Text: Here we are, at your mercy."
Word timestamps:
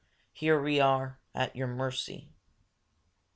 Here 0.31 0.59
we 0.59 0.79
are, 0.79 1.19
at 1.35 1.55
your 1.55 1.67
mercy." 1.67 2.33